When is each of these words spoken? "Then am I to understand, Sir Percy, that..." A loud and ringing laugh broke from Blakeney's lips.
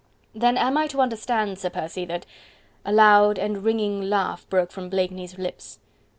"Then 0.33 0.57
am 0.57 0.79
I 0.79 0.87
to 0.87 0.99
understand, 0.99 1.59
Sir 1.59 1.69
Percy, 1.69 2.05
that..." 2.05 2.25
A 2.85 2.91
loud 2.91 3.37
and 3.37 3.63
ringing 3.63 4.01
laugh 4.01 4.49
broke 4.49 4.71
from 4.71 4.89
Blakeney's 4.89 5.37
lips. 5.37 5.77